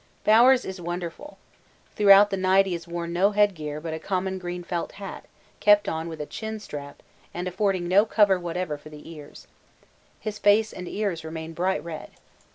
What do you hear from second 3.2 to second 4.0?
head gear but a